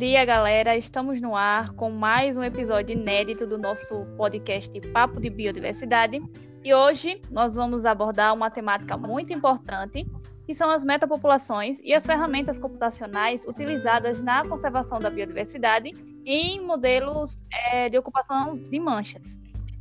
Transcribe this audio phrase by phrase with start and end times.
[0.00, 0.78] dia, galera.
[0.78, 6.22] Estamos no ar com mais um episódio inédito do nosso podcast Papo de Biodiversidade.
[6.64, 10.06] E hoje nós vamos abordar uma temática muito importante,
[10.46, 15.92] que são as metapopulações e as ferramentas computacionais utilizadas na conservação da biodiversidade
[16.24, 19.38] em modelos é, de ocupação de manchas.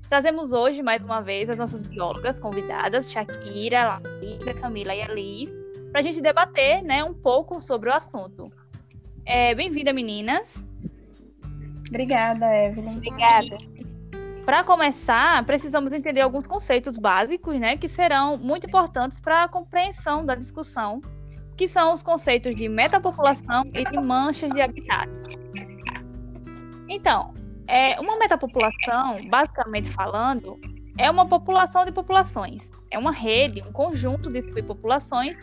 [0.09, 5.53] Trazemos hoje, mais uma vez, as nossas biólogas convidadas, Shakira, Larissa, Camila e Alice,
[5.93, 8.51] para a gente debater né, um pouco sobre o assunto.
[9.29, 10.63] É, Bem-vinda, meninas.
[11.87, 12.97] Obrigada, Evelyn.
[12.97, 13.57] Obrigada.
[14.43, 20.25] Para começar, precisamos entender alguns conceitos básicos, né, que serão muito importantes para a compreensão
[20.25, 20.99] da discussão,
[21.55, 25.37] que são os conceitos de metapopulação e de manchas de habitats.
[26.87, 27.35] Então,
[27.67, 30.59] é, uma metapopulação, basicamente falando,
[30.97, 32.71] é uma população de populações.
[32.89, 35.37] É uma rede, um conjunto de subpopulações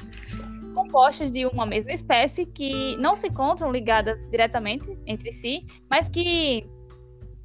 [0.77, 6.69] compostas de uma mesma espécie que não se encontram ligadas diretamente entre si, mas que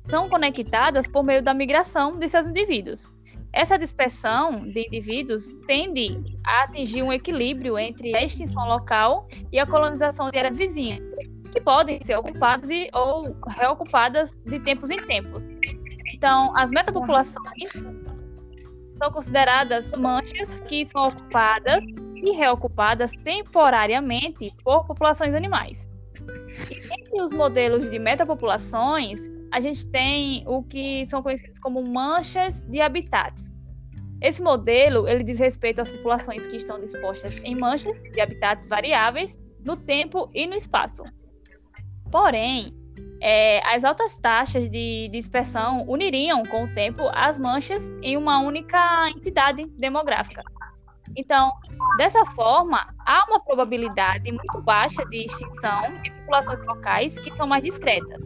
[0.05, 3.07] são conectadas por meio da migração de seus indivíduos.
[3.53, 9.65] Essa dispersão de indivíduos tende a atingir um equilíbrio entre a extinção local e a
[9.65, 10.99] colonização de áreas vizinhas,
[11.53, 15.41] que podem ser ocupadas e, ou reocupadas de tempos em tempos.
[16.13, 17.71] Então, as metapopulações
[18.97, 21.83] são consideradas manchas que são ocupadas
[22.21, 25.89] e reocupadas temporariamente por populações animais.
[26.69, 29.19] E entre os modelos de metapopulações,
[29.51, 33.53] a gente tem o que são conhecidos como manchas de habitats.
[34.21, 39.39] Esse modelo ele diz respeito às populações que estão dispostas em manchas de habitats variáveis
[39.65, 41.03] no tempo e no espaço.
[42.11, 42.73] Porém,
[43.19, 49.09] é, as altas taxas de dispersão uniriam com o tempo as manchas em uma única
[49.09, 50.43] entidade demográfica.
[51.15, 51.51] Então,
[51.97, 57.63] dessa forma, há uma probabilidade muito baixa de extinção de populações locais que são mais
[57.63, 58.23] discretas.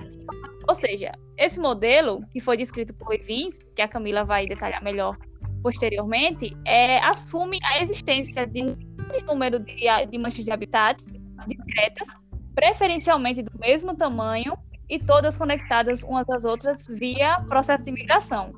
[0.67, 5.17] Ou seja, esse modelo, que foi descrito por Levins, que a Camila vai detalhar melhor
[5.61, 8.75] posteriormente, é, assume a existência de um
[9.25, 9.75] número de,
[10.09, 11.07] de manchas de habitats
[11.47, 12.07] discretas,
[12.53, 14.57] preferencialmente do mesmo tamanho
[14.89, 18.53] e todas conectadas umas às outras via processo de migração.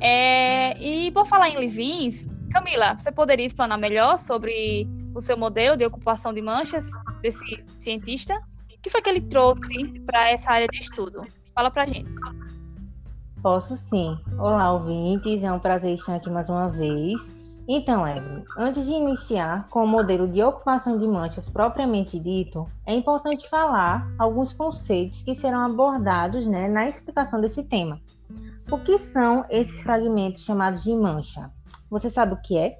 [0.00, 5.74] É, e por falar em Levins, Camila, você poderia explanar melhor sobre o seu modelo
[5.74, 6.90] de ocupação de manchas
[7.22, 8.34] desse cientista?
[8.70, 11.22] O que foi que ele trouxe para essa área de estudo?
[11.54, 12.10] Fala para gente.
[13.42, 14.18] Posso sim.
[14.38, 15.42] Olá, ouvintes.
[15.42, 17.26] É um prazer estar aqui mais uma vez.
[17.66, 22.94] Então, Evelyn, antes de iniciar com o modelo de ocupação de manchas propriamente dito, é
[22.94, 27.98] importante falar alguns conceitos que serão abordados né, na explicação desse tema.
[28.70, 31.50] O que são esses fragmentos chamados de mancha?
[31.92, 32.78] Você sabe o que é?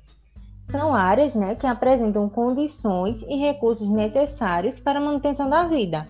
[0.71, 6.07] São áreas né, que apresentam condições e recursos necessários para a manutenção da vida.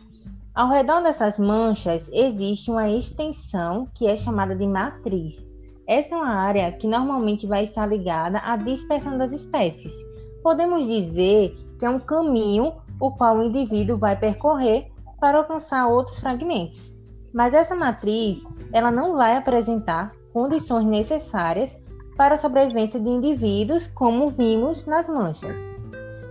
[0.55, 5.45] Ao redor dessas manchas existe uma extensão que é chamada de matriz.
[5.85, 9.93] Essa é uma área que normalmente vai estar ligada à dispersão das espécies.
[10.41, 16.21] Podemos dizer que é um caminho o qual o indivíduo vai percorrer para alcançar outros
[16.21, 16.95] fragmentos.
[17.35, 21.82] Mas essa matriz, ela não vai apresentar condições necessárias
[22.23, 25.59] para a sobrevivência de indivíduos, como vimos nas manchas.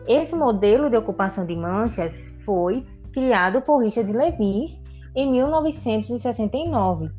[0.07, 4.81] Esse modelo de ocupação de manchas foi criado por Richard Lewis
[5.13, 7.11] em 1969.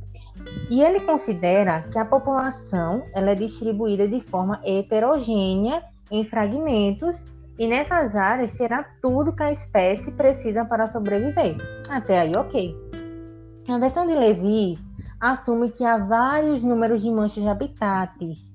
[0.70, 7.26] E ele considera que a população ela é distribuída de forma heterogênea em fragmentos
[7.58, 11.58] e nessas áreas será tudo que a espécie precisa para sobreviver.
[11.90, 12.74] Até aí, ok.
[13.68, 14.80] A versão de Lewis
[15.20, 18.51] assume que há vários números de manchas de habitats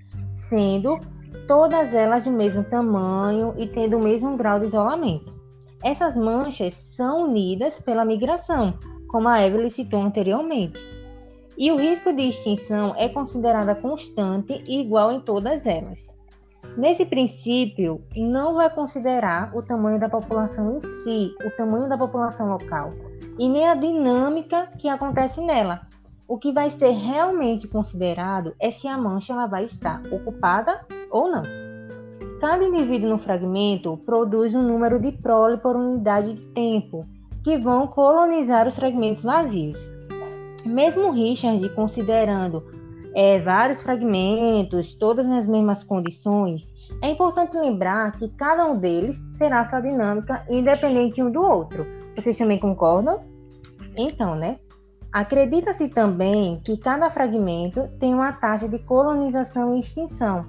[0.49, 0.99] sendo
[1.47, 5.33] todas elas do mesmo tamanho e tendo o mesmo grau de isolamento.
[5.83, 8.73] Essas manchas são unidas pela migração,
[9.07, 10.79] como a Evelyn citou anteriormente.
[11.57, 16.15] E o risco de extinção é considerada constante e igual em todas elas.
[16.75, 22.49] Nesse princípio, não vai considerar o tamanho da população em si, o tamanho da população
[22.49, 22.93] local,
[23.39, 25.81] e nem a dinâmica que acontece nela,
[26.27, 31.31] o que vai ser realmente considerado é se a mancha ela vai estar ocupada ou
[31.31, 31.43] não.
[32.41, 37.05] Cada indivíduo no fragmento produz um número de prole por unidade de tempo,
[37.43, 39.79] que vão colonizar os fragmentos vazios.
[40.65, 42.61] Mesmo Richard considerando
[43.15, 46.71] é, vários fragmentos, todas nas mesmas condições,
[47.01, 51.87] é importante lembrar que cada um deles terá sua dinâmica independente um do outro.
[52.15, 53.23] Vocês também concordam?
[53.95, 54.59] Então, né?
[55.11, 60.45] Acredita-se também que cada fragmento tem uma taxa de colonização e extinção.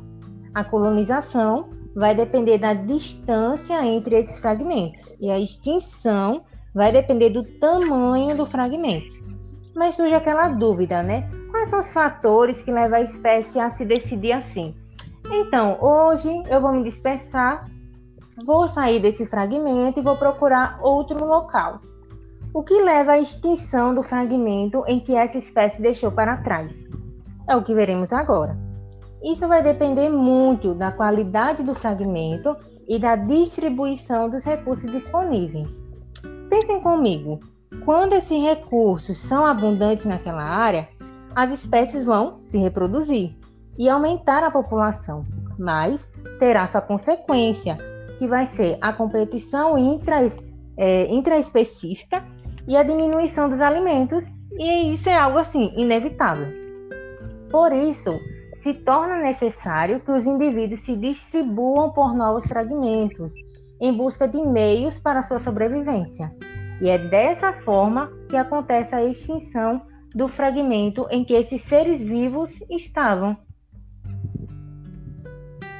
[0.55, 6.43] A colonização vai depender da distância entre esses fragmentos e a extinção
[6.75, 9.17] vai depender do tamanho do fragmento.
[9.75, 11.29] Mas surge aquela dúvida, né?
[11.51, 14.75] Quais são os fatores que levam a espécie a se decidir assim?
[15.31, 17.65] Então, hoje eu vou me dispersar,
[18.45, 21.81] vou sair desse fragmento e vou procurar outro local.
[22.55, 26.89] O que leva à extinção do fragmento em que essa espécie deixou para trás?
[27.47, 28.57] É o que veremos agora.
[29.23, 32.57] Isso vai depender muito da qualidade do fragmento
[32.89, 35.83] e da distribuição dos recursos disponíveis.
[36.49, 37.39] Pensem comigo,
[37.85, 40.89] quando esses recursos são abundantes naquela área,
[41.35, 43.37] as espécies vão se reproduzir
[43.79, 45.23] e aumentar a população,
[45.59, 47.77] mas terá sua consequência,
[48.19, 50.27] que vai ser a competição intra,
[50.77, 52.25] é, intraespecífica
[52.69, 56.47] e a diminuição dos alimentos, e isso é algo assim inevitável.
[57.51, 58.21] Por isso,
[58.61, 63.33] se torna necessário que os indivíduos se distribuam por novos fragmentos,
[63.81, 66.31] em busca de meios para sua sobrevivência.
[66.81, 69.81] E é dessa forma que acontece a extinção
[70.15, 73.37] do fragmento em que esses seres vivos estavam.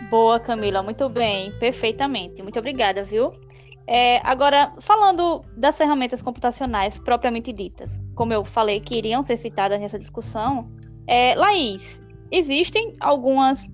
[0.09, 2.43] Boa, Camila, muito bem, perfeitamente.
[2.43, 3.31] Muito obrigada, viu?
[3.91, 9.81] É, agora, falando das ferramentas computacionais propriamente ditas, como eu falei que iriam ser citadas
[9.81, 10.71] nessa discussão,
[11.07, 13.67] é, Laís, existem algumas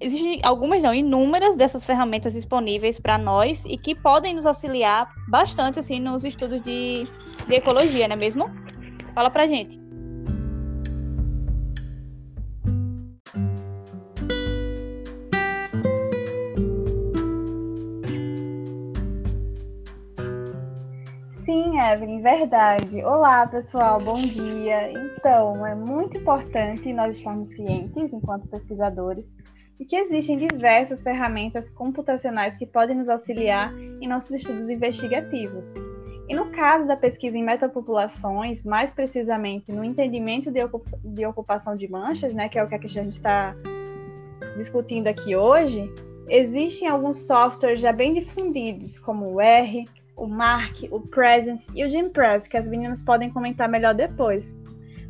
[0.00, 5.80] existem algumas não, inúmeras dessas ferramentas disponíveis para nós e que podem nos auxiliar bastante
[5.80, 7.04] assim nos estudos de,
[7.48, 8.48] de ecologia, não é mesmo?
[9.16, 9.79] Fala pra gente.
[21.92, 23.02] Evelyn, verdade.
[23.04, 24.92] Olá, pessoal, bom dia.
[24.92, 29.34] Então, é muito importante nós estarmos cientes, enquanto pesquisadores,
[29.76, 35.74] de que existem diversas ferramentas computacionais que podem nos auxiliar em nossos estudos investigativos.
[36.28, 42.32] E no caso da pesquisa em metapopulações, mais precisamente no entendimento de ocupação de manchas,
[42.32, 43.52] né, que é o que a gente está
[44.56, 45.92] discutindo aqui hoje,
[46.28, 49.84] existem alguns softwares já bem difundidos, como o R,
[50.20, 54.54] o Mark, o Presence e o GenPress, que as meninas podem comentar melhor depois.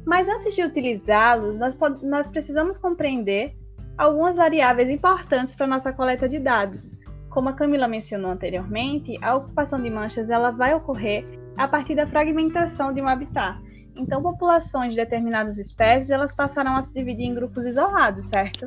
[0.07, 3.55] Mas antes de utilizá-los, nós, nós precisamos compreender
[3.99, 6.95] algumas variáveis importantes para nossa coleta de dados.
[7.29, 11.25] Como a Camila mencionou anteriormente, a ocupação de manchas ela vai ocorrer
[11.57, 13.61] a partir da fragmentação de um habitat.
[13.97, 18.67] Então, populações de determinadas espécies elas passarão a se dividir em grupos isolados, certo?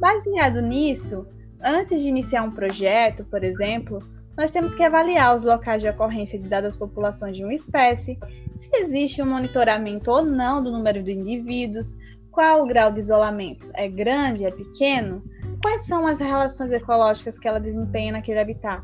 [0.00, 1.26] Baseado nisso,
[1.62, 4.00] antes de iniciar um projeto, por exemplo,
[4.36, 8.18] nós temos que avaliar os locais de ocorrência de dadas populações de uma espécie,
[8.54, 11.96] se existe um monitoramento ou não do número de indivíduos,
[12.30, 15.22] qual o grau de isolamento, é grande, é pequeno,
[15.62, 18.82] quais são as relações ecológicas que ela desempenha naquele habitat.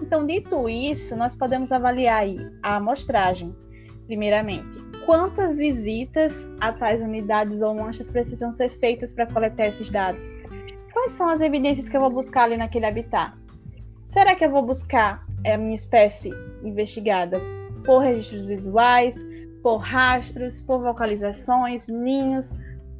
[0.00, 2.24] Então, dito isso, nós podemos avaliar
[2.62, 3.54] a amostragem.
[4.06, 10.24] Primeiramente, quantas visitas a tais unidades ou manchas precisam ser feitas para coletar esses dados?
[10.92, 13.41] Quais são as evidências que eu vou buscar ali naquele habitat?
[14.04, 16.30] Será que eu vou buscar a minha espécie
[16.62, 17.40] investigada
[17.84, 19.16] por registros visuais,
[19.62, 22.50] por rastros, por vocalizações, ninhos,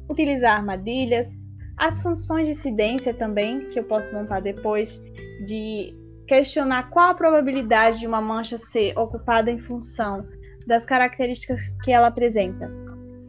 [0.09, 1.37] utilizar armadilhas,
[1.77, 5.01] as funções de incidência também, que eu posso montar depois,
[5.45, 5.93] de
[6.27, 10.25] questionar qual a probabilidade de uma mancha ser ocupada em função
[10.65, 12.71] das características que ela apresenta.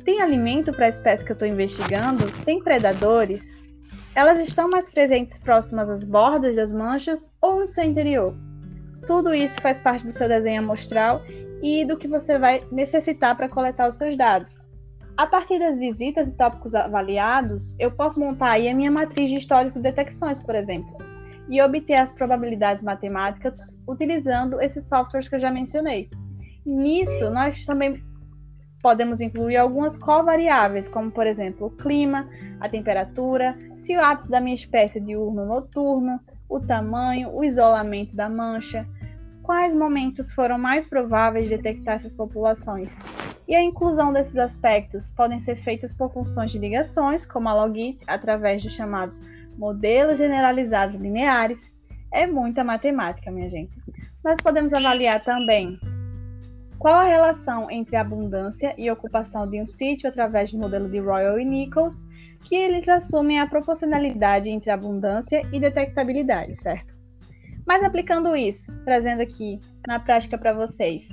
[0.05, 2.31] Tem alimento para a espécie que eu estou investigando?
[2.45, 3.59] Tem predadores?
[4.15, 8.35] Elas estão mais presentes próximas às bordas das manchas ou no seu interior.
[9.07, 11.21] Tudo isso faz parte do seu desenho amostral
[11.61, 14.57] e do que você vai necessitar para coletar os seus dados.
[15.17, 19.37] A partir das visitas e tópicos avaliados, eu posso montar aí a minha matriz de
[19.37, 20.97] histórico de detecções, por exemplo,
[21.49, 26.09] e obter as probabilidades matemáticas utilizando esses softwares que eu já mencionei.
[26.65, 28.03] Nisso, nós também
[28.85, 32.29] podemos incluir algumas covariáveis, como por exemplo o clima,
[32.61, 37.43] a temperatura, se o hábito da minha espécie é diurno ou noturno, o tamanho, o
[37.43, 38.87] isolamento da mancha,
[39.43, 42.99] quais momentos foram mais prováveis de detectar essas populações.
[43.49, 47.99] E a inclusão desses aspectos podem ser feitas por funções de ligações, como a logit,
[48.07, 49.19] através dos chamados
[49.57, 51.73] modelos generalizados lineares.
[52.13, 53.73] É muita matemática, minha gente.
[54.23, 55.81] Nós podemos avaliar também
[56.79, 61.39] qual a relação entre abundância e ocupação de um sítio através do modelo de Royal
[61.39, 62.05] e Nichols,
[62.43, 66.95] que eles assumem a proporcionalidade entre abundância e detectabilidade, certo?
[67.67, 71.09] Mas aplicando isso, trazendo aqui na prática para vocês,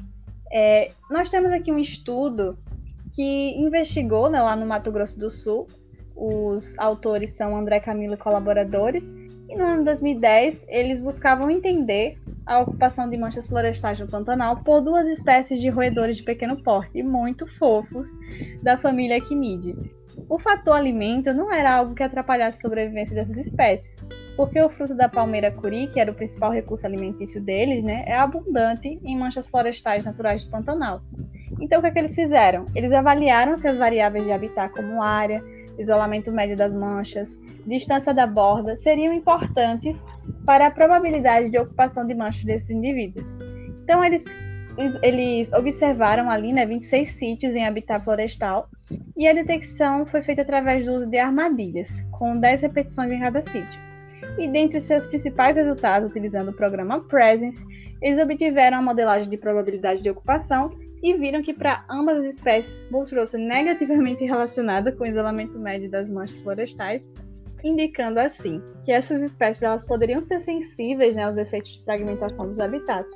[0.52, 2.58] é, nós temos aqui um estudo
[3.16, 5.68] que investigou né, lá no Mato Grosso do Sul.
[6.16, 9.14] Os autores são André Camilo e colaboradores.
[9.50, 12.18] E no ano 2010, eles buscavam entender
[12.52, 17.02] a ocupação de manchas florestais no Pantanal por duas espécies de roedores de pequeno porte,
[17.02, 18.10] muito fofos,
[18.62, 19.76] da família Equimidae.
[20.28, 24.06] O fator alimento não era algo que atrapalhasse a sobrevivência dessas espécies,
[24.36, 28.16] porque o fruto da palmeira curi, que era o principal recurso alimentício deles, né, é
[28.16, 31.02] abundante em manchas florestais naturais do Pantanal.
[31.62, 32.66] Então, o que, é que eles fizeram?
[32.76, 35.42] Eles avaliaram se as variáveis de habitat, como área,
[35.78, 40.04] isolamento médio das manchas, distância da borda, seriam importantes
[40.52, 43.40] para a probabilidade de ocupação de manchas desses indivíduos.
[43.86, 44.38] Então, eles,
[45.02, 48.68] eles observaram ali né, 26 sítios em habitat florestal
[49.16, 53.42] e a detecção foi feita através do uso de armadilhas, com 10 repetições em cada
[53.42, 53.80] sítio.
[54.38, 57.66] E dentre os seus principais resultados, utilizando o programa Presence,
[58.02, 60.70] eles obtiveram a modelagem de probabilidade de ocupação
[61.02, 66.12] e viram que para ambas as espécies mostrou-se negativamente relacionada com o isolamento médio das
[66.12, 67.08] manchas florestais,
[67.64, 72.60] indicando assim que essas espécies elas poderiam ser sensíveis né, aos efeitos de fragmentação dos
[72.60, 73.12] habitats.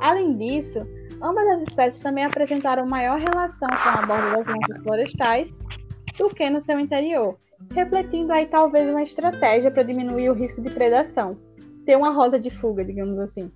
[0.00, 0.86] Além disso,
[1.22, 5.64] ambas as espécies também apresentaram maior relação com a borda das manchas florestais
[6.18, 7.38] do que no seu interior,
[7.72, 11.36] refletindo aí talvez uma estratégia para diminuir o risco de predação,
[11.84, 13.50] ter uma rota de fuga, digamos assim.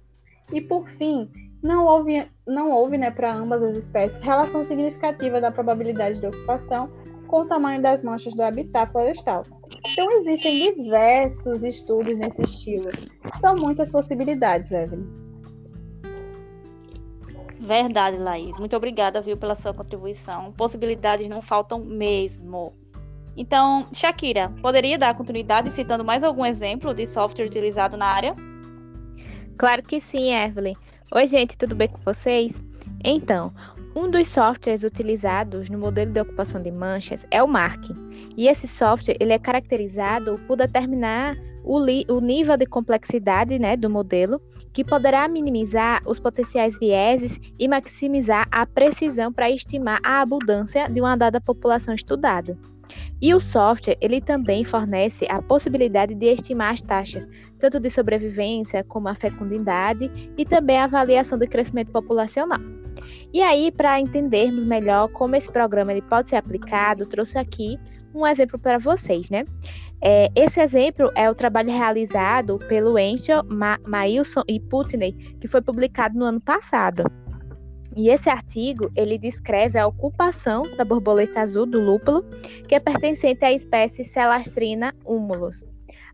[0.53, 1.31] E por fim,
[1.63, 6.91] não houve, não houve né, para ambas as espécies relação significativa da probabilidade de ocupação
[7.27, 9.43] com o tamanho das manchas do habitat florestal.
[9.99, 12.89] Então, existem diversos estudos nesse estilo.
[13.41, 15.05] São muitas possibilidades, Evelyn.
[17.59, 18.57] Verdade, Laís.
[18.61, 20.53] Muito obrigada, viu, pela sua contribuição.
[20.53, 22.73] Possibilidades não faltam mesmo.
[23.37, 28.37] Então, Shakira, poderia dar continuidade citando mais algum exemplo de software utilizado na área?
[29.57, 30.77] Claro que sim, Evelyn.
[31.13, 32.55] Oi, gente, tudo bem com vocês?
[33.05, 33.53] Então,
[33.95, 37.85] um dos softwares utilizados no modelo de ocupação de manchas é o Mark.
[38.37, 43.91] E esse software ele é caracterizado por determinar o, o nível de complexidade né, do
[43.91, 44.41] modelo,
[44.73, 51.01] que poderá minimizar os potenciais vieses e maximizar a precisão para estimar a abundância de
[51.01, 52.57] uma dada população estudada.
[53.21, 57.27] E o software, ele também fornece a possibilidade de estimar as taxas,
[57.59, 62.78] tanto de sobrevivência como a fecundidade e também a avaliação do crescimento populacional.
[63.33, 67.79] E aí, para entendermos melhor como esse programa ele pode ser aplicado, trouxe aqui
[68.15, 69.43] um exemplo para vocês, né?
[70.01, 75.61] É, esse exemplo é o trabalho realizado pelo Enchel, Ma Mailson e Putney, que foi
[75.61, 77.05] publicado no ano passado.
[77.97, 82.25] E esse artigo, ele descreve a ocupação da borboleta azul do lúpulo,
[82.69, 85.65] que é pertencente à espécie Celastrina humulus.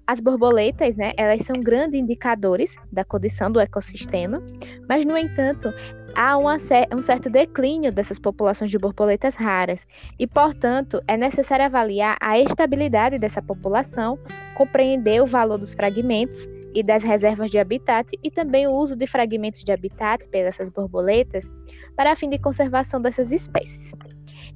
[0.06, 4.42] As borboletas, né, elas são grandes indicadores da condição do ecossistema,
[4.88, 5.72] mas, no entanto,
[6.14, 6.56] há uma,
[6.92, 9.80] um certo declínio dessas populações de borboletas raras
[10.18, 14.18] e, portanto, é necessário avaliar a estabilidade dessa população,
[14.54, 19.06] compreender o valor dos fragmentos e das reservas de habitat e também o uso de
[19.06, 21.44] fragmentos de habitat pelas borboletas
[21.96, 23.92] para fim de conservação dessas espécies.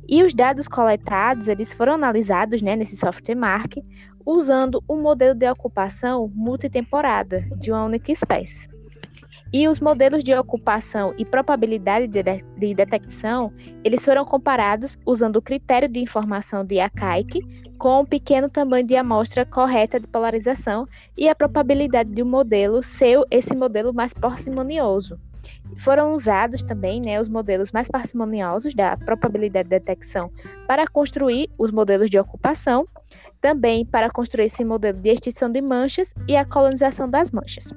[0.08, 3.74] E os dados coletados, eles foram analisados né, nesse software Mark,
[4.24, 8.67] usando um modelo de ocupação multitemporada de uma única espécie.
[9.50, 13.50] E os modelos de ocupação e probabilidade de, de, de detecção,
[13.82, 17.40] eles foram comparados usando o critério de informação de Akaic
[17.78, 20.86] com um pequeno tamanho de amostra correta de polarização
[21.16, 25.18] e a probabilidade de um modelo ser esse modelo mais parcimonioso.
[25.78, 30.30] Foram usados também né, os modelos mais parcimoniosos da probabilidade de detecção
[30.66, 32.86] para construir os modelos de ocupação,
[33.40, 37.72] também para construir esse modelo de extinção de manchas e a colonização das manchas.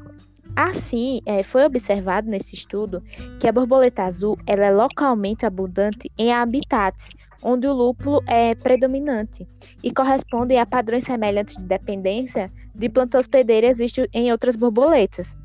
[0.55, 3.01] Assim, é, foi observado nesse estudo
[3.39, 7.09] que a borboleta azul ela é localmente abundante em habitats
[7.43, 9.47] onde o lúpulo é predominante
[9.83, 15.37] e corresponde a padrões semelhantes de dependência de plantas hospedeiras vistos em outras borboletas.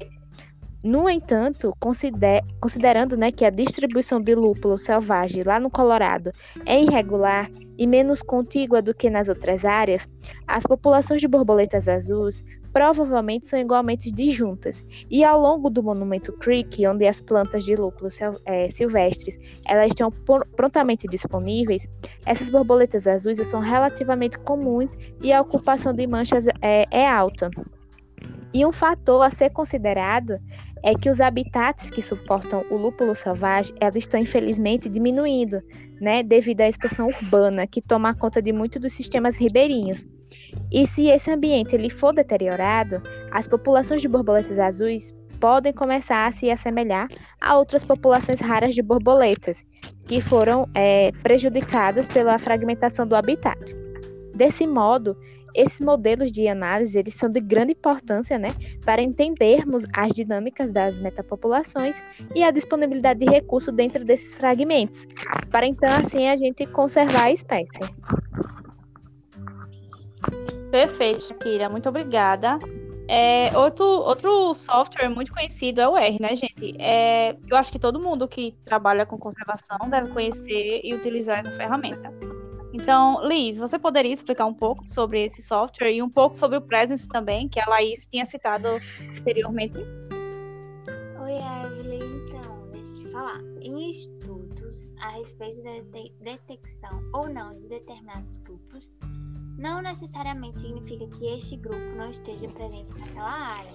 [0.83, 6.31] No entanto, consider, considerando né, que a distribuição de lúpulo selvagem lá no Colorado
[6.65, 10.09] é irregular e menos contígua do que nas outras áreas,
[10.47, 12.45] as populações de borboletas azuis
[12.77, 14.85] provavelmente são igualmente disjuntas.
[15.11, 18.11] E ao longo do Monumento Creek, onde as plantas de lúpulo
[18.45, 20.13] é, silvestres elas estão
[20.55, 21.89] prontamente disponíveis,
[22.27, 24.91] essas borboletas azuis são relativamente comuns
[25.23, 27.49] e a ocupação de manchas é, é alta.
[28.53, 30.39] E um fator a ser considerado
[30.83, 35.63] é que os habitats que suportam o lúpulo selvagem, elas estão infelizmente diminuindo,
[35.99, 40.07] né, devido à expansão urbana que toma conta de muitos dos sistemas ribeirinhos.
[40.71, 46.33] E se esse ambiente ele for deteriorado, as populações de borboletas azuis podem começar a
[46.33, 47.09] se assemelhar
[47.41, 49.63] a outras populações raras de borboletas,
[50.07, 53.59] que foram é, prejudicadas pela fragmentação do habitat.
[54.35, 55.17] Desse modo,
[55.55, 58.49] esses modelos de análise eles são de grande importância né,
[58.85, 61.97] para entendermos as dinâmicas das metapopulações
[62.35, 65.07] e a disponibilidade de recursos dentro desses fragmentos,
[65.51, 67.81] para então assim a gente conservar a espécie.
[70.71, 72.59] Perfeito, Shakira, muito obrigada.
[73.09, 76.75] É, outro, outro software muito conhecido é o R, né, gente?
[76.81, 81.57] É, eu acho que todo mundo que trabalha com conservação deve conhecer e utilizar essa
[81.57, 82.13] ferramenta.
[82.73, 86.61] Então, Liz, você poderia explicar um pouco sobre esse software e um pouco sobre o
[86.61, 88.69] Presence também, que a Laís tinha citado
[89.19, 89.79] anteriormente?
[91.23, 91.33] Oi,
[91.65, 92.25] Evelyn.
[92.27, 93.41] Então, deixa eu te falar.
[93.63, 95.71] Em estudos a respeito da
[96.21, 98.93] detecção ou não de determinados grupos,
[99.57, 103.75] não necessariamente significa que este grupo não esteja presente naquela área.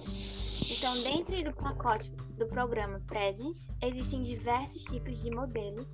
[0.70, 5.92] Então, dentro do pacote do programa Presence, existem diversos tipos de modelos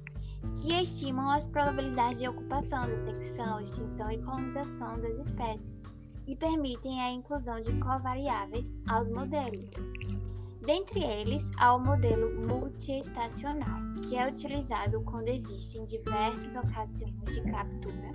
[0.62, 5.82] que estimam as probabilidades de ocupação, detecção, extinção e colonização das espécies
[6.26, 9.70] e permitem a inclusão de covariáveis aos modelos.
[10.64, 18.07] Dentre eles, há o modelo multiestacional, que é utilizado quando existem diversas ocasiões de captura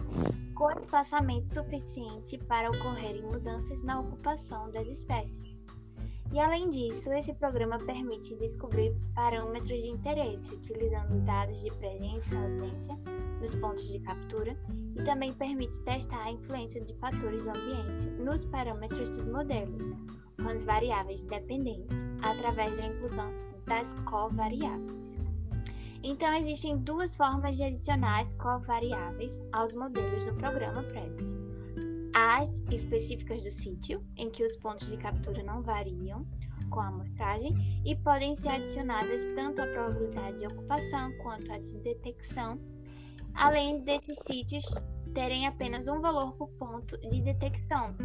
[0.55, 5.61] com espaçamento suficiente para ocorrerem mudanças na ocupação das espécies.
[6.31, 12.37] E além disso, esse programa permite descobrir parâmetros de interesse, utilizando dados de presença e
[12.37, 12.99] ausência
[13.39, 14.57] nos pontos de captura,
[14.95, 19.91] e também permite testar a influência de fatores do ambiente nos parâmetros dos modelos,
[20.41, 23.31] com as variáveis dependentes, através da inclusão
[23.67, 25.22] das covariáveis.
[26.03, 31.37] Então, existem duas formas de adicionar as covariáveis aos modelos do programa Predis.
[32.13, 36.27] As específicas do sítio, em que os pontos de captura não variam
[36.69, 41.77] com a amostragem e podem ser adicionadas tanto a probabilidade de ocupação quanto a de
[41.77, 42.59] detecção,
[43.33, 44.65] além desses sítios
[45.13, 47.95] terem apenas um valor por ponto de detecção.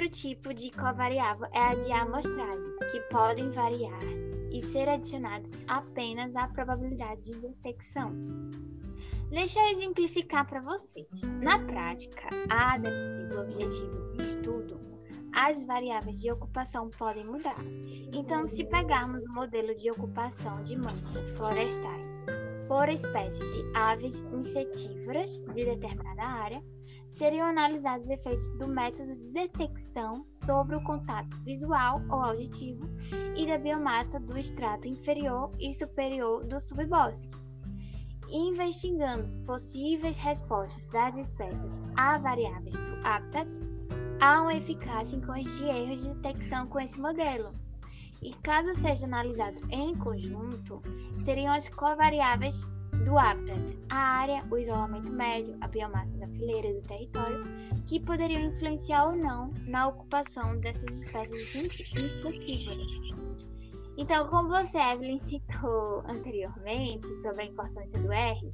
[0.00, 4.00] Outro tipo de covariável é a de amostragem, que podem variar
[4.50, 8.10] e ser adicionados apenas à probabilidade de detecção.
[9.28, 11.28] Deixa eu exemplificar para vocês.
[11.42, 14.80] Na prática, a depender do objetivo do estudo,
[15.34, 17.62] as variáveis de ocupação podem mudar.
[18.10, 22.18] Então, se pegarmos o modelo de ocupação de manchas florestais
[22.66, 26.64] por espécies de aves insetívoras de determinada área,
[27.10, 32.88] seriam analisados os efeitos do método de detecção sobre o contato visual ou auditivo
[33.36, 37.36] e da biomassa do extrato inferior e superior do subbosque.
[38.32, 43.58] Investigando possíveis respostas das espécies a variáveis do habitat,
[44.20, 47.52] há uma eficácia em corrigir erros de detecção com esse modelo.
[48.22, 50.80] E caso seja analisado em conjunto,
[51.18, 52.68] seriam as covariáveis
[53.10, 57.42] do habitat, a área, o isolamento médio, a biomassa da fileira do território,
[57.84, 62.92] que poderiam influenciar ou não na ocupação dessas espécies insectívoras.
[63.96, 68.52] Então, como você, Evelyn, citou anteriormente sobre a importância do R,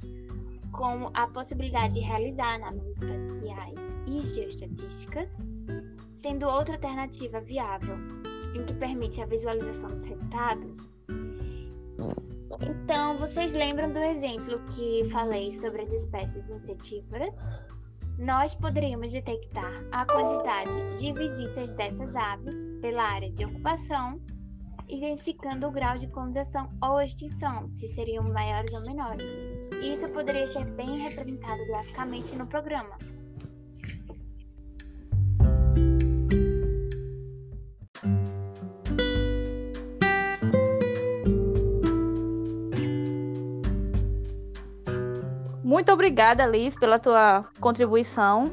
[0.71, 5.37] como a possibilidade de realizar análises espaciais e geoestatísticas,
[6.15, 7.95] sendo outra alternativa viável
[8.55, 10.96] em que permite a visualização dos resultados,
[12.61, 17.35] então, vocês lembram do exemplo que falei sobre as espécies insetívoras?
[18.17, 24.19] Nós poderíamos detectar a quantidade de visitas dessas aves pela área de ocupação,
[24.89, 29.27] identificando o grau de colonização ou extinção, se seriam maiores ou menores.
[29.83, 32.97] Isso poderia ser bem representado graficamente no programa.
[45.67, 48.45] Muito obrigada, Liz, pela tua contribuição.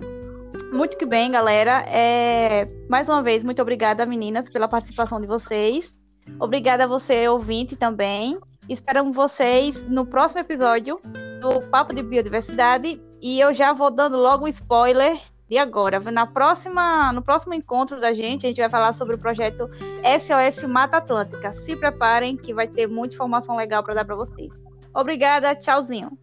[0.72, 1.84] Muito que bem, galera.
[1.86, 2.68] É...
[2.88, 5.96] Mais uma vez, muito obrigada, meninas, pela participação de vocês.
[6.40, 8.36] Obrigada a você, ouvinte, também.
[8.68, 11.00] Esperamos vocês no próximo episódio
[11.40, 13.00] do Papo de Biodiversidade.
[13.22, 15.16] E eu já vou dando logo um spoiler
[15.48, 16.00] de agora.
[16.00, 19.70] Na próxima, no próximo encontro da gente, a gente vai falar sobre o projeto
[20.18, 21.52] SOS Mata Atlântica.
[21.52, 24.52] Se preparem, que vai ter muita informação legal para dar para vocês.
[24.92, 26.18] Obrigada, tchauzinho.